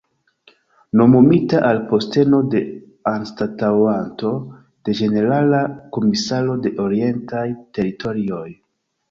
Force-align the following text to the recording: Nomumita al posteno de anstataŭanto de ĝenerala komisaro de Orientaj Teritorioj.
Nomumita 0.99 1.59
al 1.67 1.81
posteno 1.91 2.39
de 2.53 2.61
anstataŭanto 3.11 4.33
de 4.89 4.97
ĝenerala 5.01 5.61
komisaro 5.99 6.57
de 6.65 6.73
Orientaj 6.89 7.47
Teritorioj. 7.79 8.49